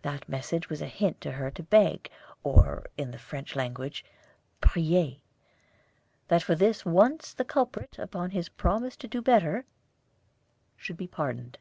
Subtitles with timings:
[0.00, 2.08] That message was a hint to her to beg
[2.42, 4.06] or, in the French language,
[4.62, 5.16] prier
[6.28, 9.66] that for this once the culprit, upon his promise to do better,
[10.78, 11.58] should be pardoned.